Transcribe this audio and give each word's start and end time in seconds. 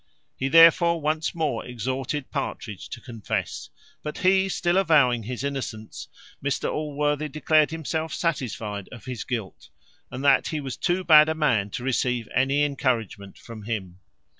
He 0.35 0.47
therefore 0.47 0.99
once 0.99 1.35
more 1.35 1.63
exhorted 1.63 2.31
Partridge 2.31 2.89
to 2.89 2.99
confess; 2.99 3.69
but 4.01 4.17
he 4.17 4.49
still 4.49 4.77
avowing 4.79 5.21
his 5.21 5.43
innocence, 5.43 6.07
Mr 6.43 6.73
Allworthy 6.73 7.29
declared 7.29 7.69
himself 7.69 8.11
satisfied 8.11 8.89
of 8.91 9.05
his 9.05 9.23
guilt, 9.23 9.69
and 10.09 10.25
that 10.25 10.47
he 10.47 10.59
was 10.59 10.75
too 10.75 11.03
bad 11.03 11.29
a 11.29 11.35
man 11.35 11.69
to 11.69 11.83
receive 11.83 12.27
any 12.33 12.63
encouragement 12.63 13.37
from 13.37 13.65
him. 13.65 13.99